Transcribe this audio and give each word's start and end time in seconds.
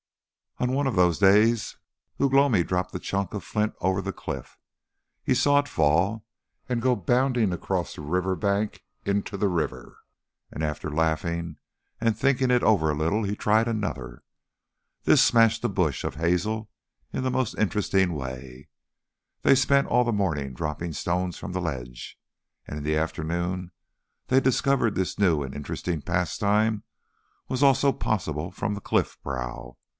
On 0.57 0.73
one 0.73 0.85
of 0.85 0.95
those 0.95 1.17
days 1.17 1.77
Ugh 2.19 2.33
lomi 2.33 2.63
dropped 2.63 2.93
a 2.93 2.99
chunk 2.99 3.33
of 3.33 3.43
flint 3.43 3.73
over 3.81 3.99
the 4.01 4.13
cliff. 4.13 4.57
He 5.23 5.33
saw 5.33 5.57
it 5.59 5.67
fall, 5.67 6.25
and 6.69 6.81
go 6.83 6.95
bounding 6.95 7.51
across 7.53 7.95
the 7.95 8.01
river 8.01 8.35
bank 8.35 8.83
into 9.05 9.37
the 9.37 9.47
river, 9.47 9.97
and 10.51 10.63
after 10.63 10.91
laughing 10.91 11.57
and 11.99 12.17
thinking 12.17 12.51
it 12.51 12.61
over 12.63 12.91
a 12.91 12.95
little 12.95 13.23
he 13.23 13.35
tried 13.35 13.67
another. 13.67 14.23
This 15.03 15.23
smashed 15.23 15.63
a 15.63 15.69
bush 15.69 16.03
of 16.03 16.15
hazel 16.15 16.69
in 17.13 17.23
the 17.23 17.31
most 17.31 17.55
interesting 17.57 18.13
way. 18.13 18.69
They 19.43 19.55
spent 19.55 19.87
all 19.87 20.03
the 20.03 20.11
morning 20.11 20.53
dropping 20.53 20.93
stones 20.93 21.37
from 21.39 21.53
the 21.53 21.61
ledge, 21.61 22.19
and 22.67 22.77
in 22.79 22.83
the 22.83 22.97
afternoon 22.97 23.71
they 24.27 24.39
discovered 24.39 24.93
this 24.95 25.17
new 25.17 25.43
and 25.43 25.55
interesting 25.55 26.01
pastime 26.01 26.83
was 27.47 27.63
also 27.63 27.91
possible 27.91 28.49
from 28.51 28.73
the 28.73 28.81
cliffbrow. 28.81 29.75